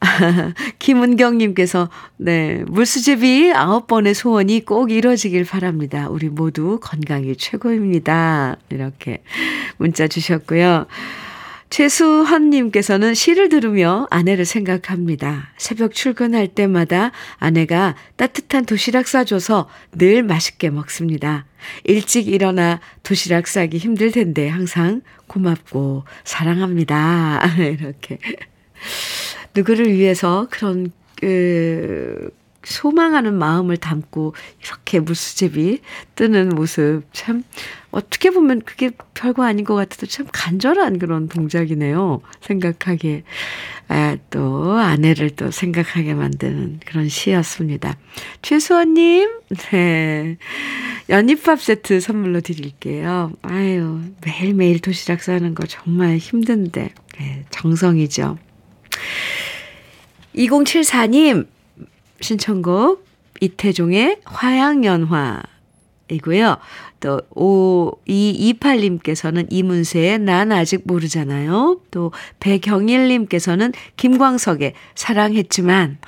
[0.78, 6.08] 김은경님께서, 네, 물수제비 아홉 번의 소원이 꼭 이뤄지길 바랍니다.
[6.08, 8.56] 우리 모두 건강이 최고입니다.
[8.70, 9.22] 이렇게
[9.76, 10.86] 문자 주셨고요.
[11.72, 15.54] 최수헌님께서는 시를 들으며 아내를 생각합니다.
[15.56, 21.46] 새벽 출근할 때마다 아내가 따뜻한 도시락 싸줘서 늘 맛있게 먹습니다.
[21.84, 27.40] 일찍 일어나 도시락 싸기 힘들 텐데 항상 고맙고 사랑합니다.
[27.56, 28.18] 이렇게.
[29.54, 32.30] 누구를 위해서 그런, 그,
[32.64, 35.80] 소망하는 마음을 담고 이렇게 무수제비
[36.14, 37.44] 뜨는 모습 참
[37.90, 42.20] 어떻게 보면 그게 별거 아닌 것 같아도 참 간절한 그런 동작이네요.
[42.40, 43.22] 생각하기에.
[43.88, 47.98] 아, 또 아내를 또 생각하게 만드는 그런 시였습니다.
[48.40, 49.30] 최수원님,
[49.70, 50.38] 네.
[51.10, 53.32] 연잎밥 세트 선물로 드릴게요.
[53.42, 58.38] 아유, 매일매일 도시락 싸는 거 정말 힘든데, 네, 정성이죠.
[60.34, 61.46] 2074님,
[62.22, 63.04] 신청곡
[63.40, 65.42] 이태종의 화양연화이고요.
[67.00, 71.80] 또 5228님께서는 이문세의 난 아직 모르잖아요.
[71.90, 75.98] 또 배경일님께서는 김광석의 사랑했지만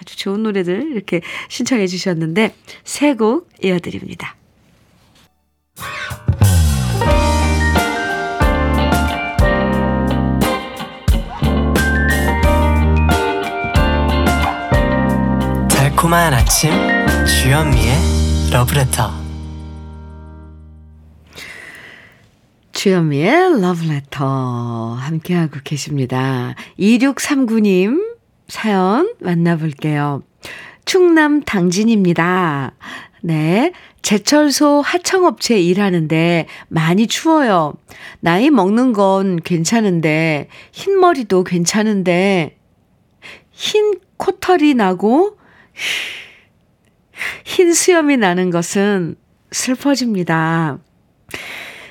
[0.00, 4.36] 아주 좋은 노래들 이렇게 신청해 주셨는데 세 곡 이어드립니다.
[15.98, 16.70] 달콤한 아침
[17.26, 17.92] 주현미의
[18.52, 19.10] 러브레터
[22.70, 26.54] 주현미의 러브레터 함께하고 계십니다.
[26.78, 30.22] 2639님 사연 만나볼게요.
[30.84, 32.74] 충남 당진입니다.
[33.22, 33.72] 네.
[34.00, 37.74] 제철소 하청업체 일하는데 많이 추워요.
[38.20, 42.56] 나이 먹는 건 괜찮은데, 흰머리도 괜찮은데,
[43.50, 45.37] 흰 코털이 나고
[47.44, 49.16] 흰 수염이 나는 것은
[49.50, 50.78] 슬퍼집니다.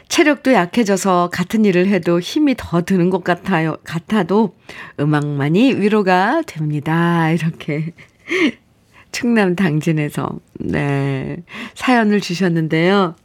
[0.08, 3.78] 체력도 약해져서 같은 일을 해도 힘이 더 드는 것 같아요.
[3.84, 4.56] 같아도
[5.00, 7.30] 음악만이 위로가 됩니다.
[7.32, 7.94] 이렇게
[9.12, 11.38] 충남 당진에서 네
[11.76, 13.16] 사연을 주셨는데요.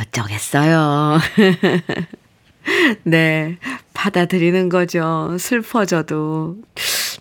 [0.00, 1.18] 어쩌겠어요.
[3.04, 3.58] 네
[3.94, 5.36] 받아들이는 거죠.
[5.38, 6.56] 슬퍼져도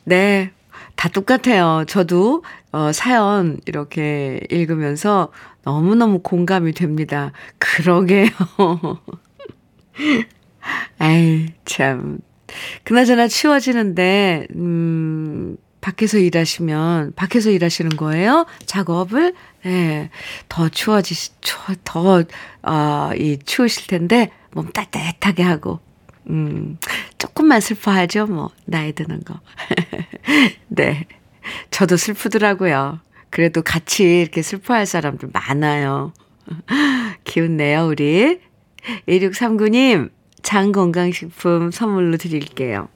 [0.04, 0.52] 네
[0.98, 1.86] 다 똑같아요.
[1.88, 5.32] 저도 어, 사연 이렇게 읽으면서
[5.64, 7.32] 너무너무 공감이 됩니다.
[7.60, 8.28] 그러게요.
[11.00, 12.20] 아이, 참.
[12.84, 18.46] 그나저나 치워지는데, 음, 밖에서 일하시면, 밖에서 일하시는 거예요?
[18.66, 19.34] 작업을?
[19.64, 20.10] 네.
[20.50, 22.24] 더 추워지, 추워, 더,
[22.64, 25.80] 어, 이, 추우실 텐데, 몸 따뜻하게 하고,
[26.30, 26.78] 음,
[27.18, 29.40] 조금만 슬퍼하죠, 뭐, 나이 드는 거.
[30.68, 31.06] 네.
[31.72, 33.00] 저도 슬프더라고요.
[33.30, 36.14] 그래도 같이 이렇게 슬퍼할 사람들 많아요.
[37.24, 38.40] 기운내요, 우리.
[39.08, 40.10] 1639님,
[40.42, 42.88] 장건강식품 선물로 드릴게요.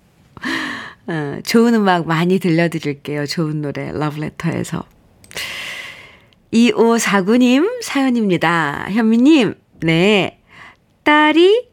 [1.08, 3.26] 어, 좋은 음악 많이 들려드릴게요.
[3.26, 4.86] 좋은 노래, 러브레터에서.
[6.54, 8.88] 2549님 사연입니다.
[8.90, 10.40] 현미님, 네.
[11.04, 11.71] 딸이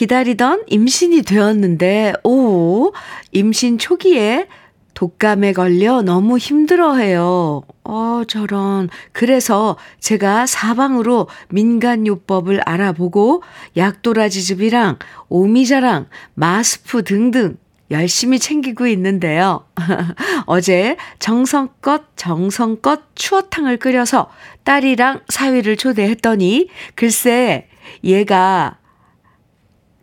[0.00, 2.90] 기다리던 임신이 되었는데, 오,
[3.32, 4.46] 임신 초기에
[4.94, 7.60] 독감에 걸려 너무 힘들어해요.
[7.84, 8.88] 어, 저런.
[9.12, 13.42] 그래서 제가 사방으로 민간요법을 알아보고
[13.76, 17.58] 약도라지즙이랑 오미자랑 마스프 등등
[17.90, 19.66] 열심히 챙기고 있는데요.
[20.46, 24.30] 어제 정성껏 정성껏 추어탕을 끓여서
[24.64, 27.68] 딸이랑 사위를 초대했더니 글쎄
[28.02, 28.79] 얘가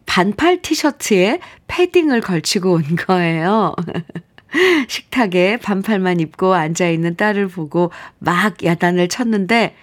[0.08, 3.76] 반팔 티셔츠에 패딩을 걸치고 온 거예요.
[4.88, 9.76] 식탁에 반팔만 입고 앉아있는 딸을 보고 막 야단을 쳤는데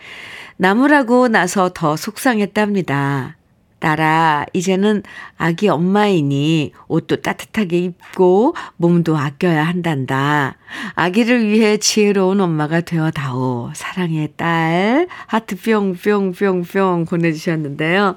[0.56, 3.36] 나무라고 나서 더 속상했답니다.
[3.78, 5.02] 딸아, 이제는
[5.36, 10.56] 아기 엄마이니 옷도 따뜻하게 입고 몸도 아껴야 한단다.
[10.94, 13.72] 아기를 위해 지혜로운 엄마가 되어 다오.
[13.74, 15.06] 사랑의 딸.
[15.26, 18.16] 하트 뿅뿅뿅뿅 보내주셨는데요.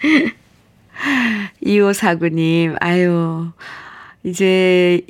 [1.62, 3.52] 2549님, 아유,
[4.24, 5.02] 이제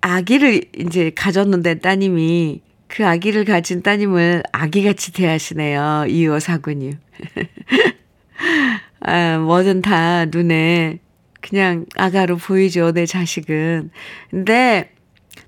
[0.00, 6.04] 아기를 이제 가졌는데 따님이 그 아기를 가진 따님을 아기같이 대하시네요.
[6.08, 6.96] 2549님.
[9.00, 10.98] 아, 뭐든 다 눈에
[11.40, 13.90] 그냥 아가로 보이죠, 내 자식은.
[14.30, 14.90] 근데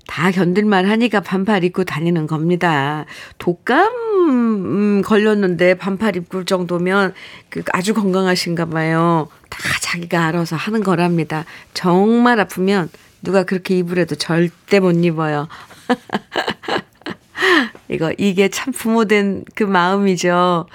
[0.07, 3.05] 다 견딜만 하니까 반팔 입고 다니는 겁니다.
[3.37, 7.13] 독감 음, 걸렸는데 반팔 입을 정도면
[7.49, 9.27] 그 아주 건강하신가 봐요.
[9.49, 11.45] 다 자기가 알아서 하는 거랍니다.
[11.73, 12.89] 정말 아프면
[13.21, 15.47] 누가 그렇게 입으래도 절대 못 입어요.
[17.89, 20.67] 이거, 이게 참 부모된 그 마음이죠.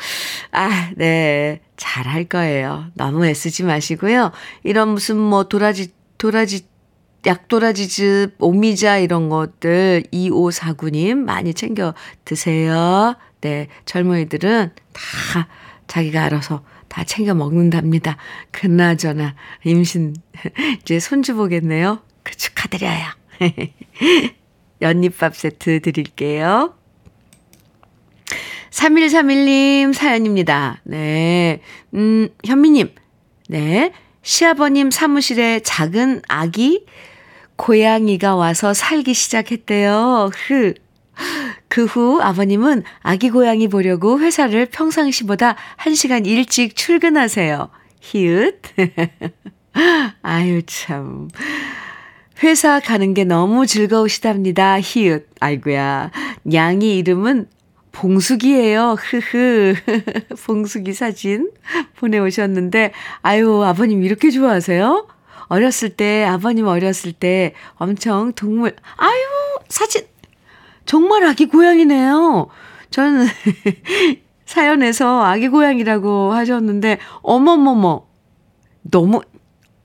[0.53, 1.61] 아, 네.
[1.77, 2.87] 잘 할 거예요.
[2.95, 4.33] 너무 애쓰지 마시고요.
[4.63, 6.67] 이런 무슨 뭐 도라지, 도라지,
[7.25, 11.95] 약도라지즙, 오미자 이런 것들 2549님 많이 챙겨
[12.25, 13.17] 드세요.
[13.47, 13.69] 네.
[13.85, 15.49] 젊은이들은 다
[15.87, 18.17] 자기가 알아서 다 챙겨 먹는답니다.
[18.51, 20.17] 그나저나 임신
[20.83, 22.01] 이제 손주 보겠네요.
[22.25, 23.05] 그 축하드려요.
[24.83, 26.75] 연잎밥 세트 드릴게요.
[28.71, 30.81] 3131님 사연입니다.
[30.83, 31.61] 네.
[31.95, 32.93] 음, 현미님.
[33.49, 33.93] 네.
[34.23, 36.85] 시아버님 사무실에 작은 아기
[37.55, 40.31] 고양이가 와서 살기 시작했대요.
[40.35, 40.75] 흐.
[41.69, 47.69] 그 후 아버님은 아기 고양이 보려고 회사를 평상시보다 1시간 일찍 출근하세요.
[48.01, 48.63] 히읗.
[50.23, 51.29] 아유, 참.
[52.43, 54.81] 회사 가는 게 너무 즐거우시답니다.
[54.81, 55.29] 히읗.
[55.41, 56.11] 아이고야.
[56.53, 57.49] 양이 이름은
[57.93, 58.97] 봉숙이에요.
[58.99, 59.75] 흐흐.
[60.47, 61.51] 봉숙이 사진
[61.97, 62.93] 보내오셨는데,
[63.23, 65.09] 아유, 아버님 이렇게 좋아하세요?
[65.49, 69.21] 어렸을 때, 아버님 어렸을 때 엄청 동물, 아유,
[69.69, 70.03] 사진.
[70.87, 72.49] 정말 아기 고양이네요.
[72.91, 73.27] 저는
[74.47, 78.07] 사연에서 아기 고양이라고 하셨는데, 어머머머.
[78.83, 79.21] 너무,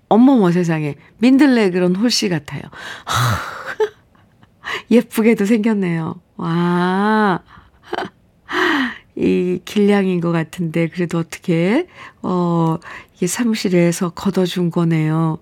[0.07, 0.95] 어머머 세상에.
[1.17, 2.61] 민들레 그런 홀씨 같아요.
[4.91, 6.21] 예쁘게도 생겼네요.
[6.37, 7.41] 와.
[9.15, 11.87] 이 길냥인 것 같은데, 그래도 어떻게,
[12.21, 12.77] 어,
[13.15, 15.39] 이게 사무실에서 걷어준 거네요.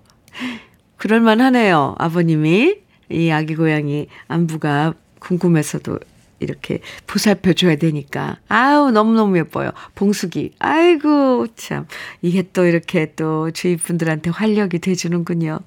[0.96, 1.94] 그럴만 하네요.
[1.98, 2.78] 아버님이.
[3.10, 5.98] 이 아기 고양이 안부가 궁금해서도
[6.40, 8.38] 이렇게 보살펴 줘야 되니까.
[8.48, 9.70] 아우, 너무너무 예뻐요.
[9.94, 10.54] 봉숙이.
[10.58, 11.86] 아이고, 참.
[12.22, 15.60] 이게 또 이렇게 또 주위 분들한테 활력이 돼주는군요.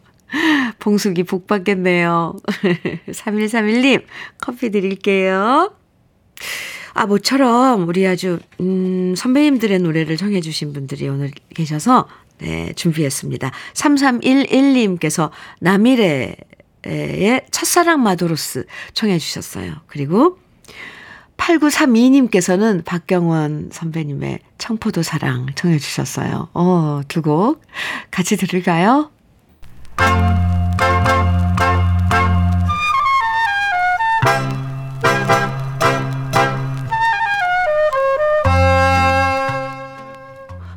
[0.79, 2.35] 봉숙이 복 받겠네요.
[3.07, 4.03] 3131님,
[4.41, 5.73] 커피 드릴게요.
[6.95, 12.07] 아, 모처럼 우리 아주, 음, 선배님들의 노래를 정해주신 분들이 오늘 계셔서,
[12.39, 13.51] 네, 준비했습니다.
[13.73, 15.29] 3311님께서
[15.59, 16.35] 남일의
[17.51, 19.73] 첫사랑 마도로스 청해 주셨어요.
[19.87, 20.37] 그리고
[21.37, 26.49] 8932님께서는 박경원 선배님의 청포도 사랑 청해 주셨어요.
[26.53, 27.61] 어, 두 곡
[28.11, 29.09] 같이 들을까요?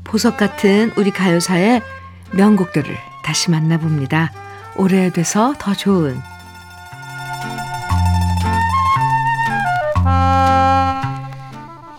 [0.05, 1.83] 보석 같은 우리 가요사의
[2.33, 4.46] 명곡들을 다시 만나봅니다.
[4.79, 6.21] 오래돼서 더 좋은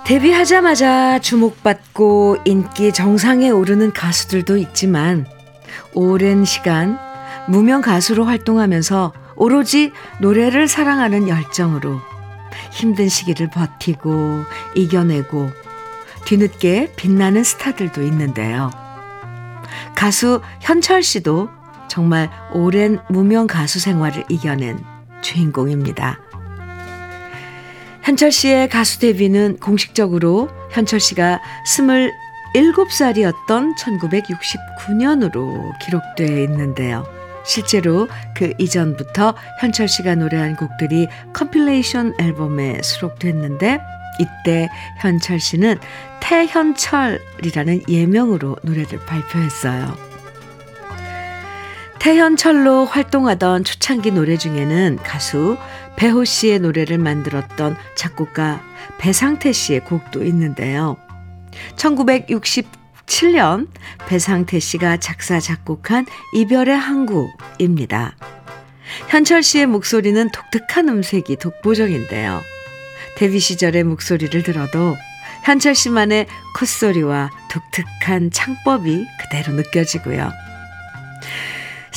[0.06, 5.26] 데뷔하자마자 주목받고 인기 정상에 오르는 가수들도 있지만
[5.94, 6.98] 오랜 시간
[7.50, 12.00] 무명 가수로 활동하면서 오로지 노래를 사랑하는 열정으로
[12.72, 14.44] 힘든 시기를 버티고
[14.76, 15.52] 이겨내고
[16.26, 18.70] 뒤늦게 빛나는 스타들도 있는데요.
[19.96, 21.50] 가수 현철 씨도
[21.88, 24.80] 정말 오랜 무명 가수 생활을 이겨낸
[25.22, 26.20] 주인공입니다.
[28.04, 31.42] 현철 씨의 가수 데뷔는 공식적으로 현철 씨가
[32.56, 37.06] 27살이었던 1969년으로 기록되어 있는데요.
[37.44, 43.80] 실제로 그 이전부터 현철 씨가 노래한 곡들이 compilation 앨범에 수록됐는데
[44.20, 44.70] 이때
[45.00, 45.78] 현철 씨는
[46.22, 50.07] 태현철이라는 예명으로 노래를 발표했어요.
[52.08, 55.58] 태현철로 활동하던 초창기 노래 중에는 가수
[55.98, 58.64] 배호 씨의 노래를 만들었던 작곡가
[58.98, 60.96] 배상태 씨의 곡도 있는데요.
[61.76, 63.68] 1967년
[64.08, 68.16] 배상태 씨가 작사, 작곡한 이별의 항구입니다.
[69.10, 72.40] 현철 씨의 목소리는 독특한 음색이 독보적인데요.
[73.18, 74.96] 데뷔 시절의 목소리를 들어도
[75.44, 80.47] 현철 씨만의 콧소리와 독특한 창법이 그대로 느껴지고요.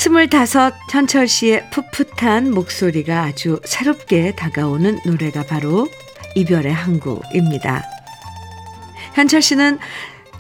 [0.01, 5.87] 스물다섯 현철 씨의 풋풋한 목소리가 아주 새롭게 다가오는 노래가 바로
[6.37, 7.85] 이별의 항구입니다.
[9.13, 9.79] 현철 씨는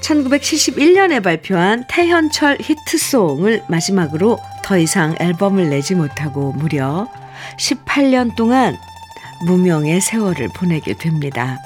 [0.01, 7.07] 1971년에 발표한 태현철 히트송을 마지막으로 더 이상 앨범을 내지 못하고 무려
[7.59, 8.79] 18년 동안
[9.45, 11.59] 무명의 세월을 보내게 됩니다.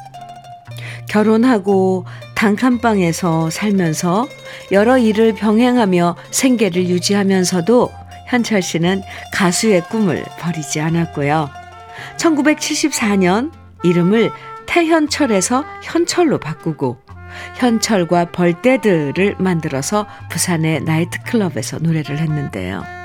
[1.09, 2.07] 결혼하고
[2.45, 4.29] 단칸방에서 살면서
[4.71, 7.91] 여러 일을 병행하며 생계를 유지하면서도
[8.29, 11.49] 현철 씨는 가수의 꿈을 버리지 않았고요.
[12.19, 13.51] 1974년
[13.83, 14.31] 이름을
[14.67, 16.99] 태현철에서 현철로 바꾸고
[17.57, 23.04] 현철과 벌떼들을 만들어서 부산의 나이트클럽에서 노래를 했는데요.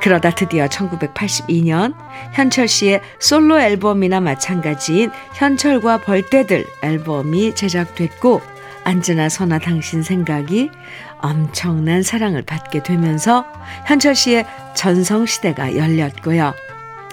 [0.00, 1.94] 그러다 드디어 1982년
[2.32, 8.40] 현철 씨의 솔로 앨범이나 마찬가지인 현철과 벌떼들 앨범이 제작됐고
[8.84, 10.70] 안즈나 서나 당신 생각이
[11.18, 13.46] 엄청난 사랑을 받게 되면서
[13.86, 14.44] 현철 씨의
[14.74, 16.52] 전성 시대가 열렸고요.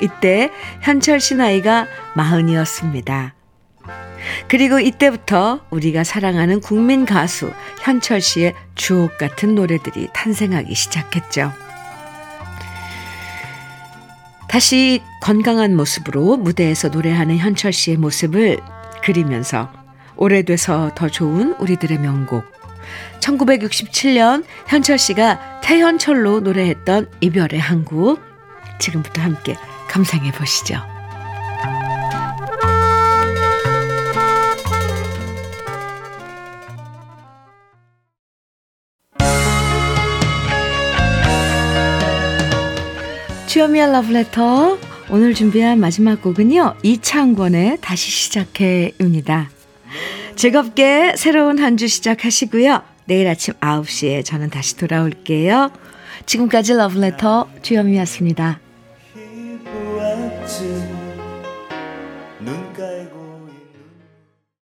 [0.02, 3.36] 이때 현철 씨 나이가 마흔이었습니다.
[4.48, 11.54] 그리고 이때부터 우리가 사랑하는 국민 가수 현철 씨의 주옥 같은 노래들이 탄생하기 시작했죠.
[14.52, 18.60] 다시 건강한 모습으로 무대에서 노래하는 현철 씨의 모습을
[19.02, 19.72] 그리면서
[20.18, 22.44] 오래돼서 더 좋은 우리들의 명곡.
[23.22, 28.20] 1967년 현철 씨가 태현철로 노래했던 이별의 한국.
[28.78, 29.56] 지금부터 함께
[29.88, 30.91] 감상해 보시죠.
[43.52, 44.78] 주여미의 러브레터
[45.10, 46.76] 오늘 준비한 마지막 곡은요.
[46.84, 49.50] 이창권의 다시 시작해입니다.
[50.38, 52.82] 즐겁게 새로운 한 주 시작하시고요.
[53.08, 55.70] 내일 아침 9시에 저는 다시 돌아올게요.
[56.26, 58.61] 지금까지 러브레터 주현미였습니다.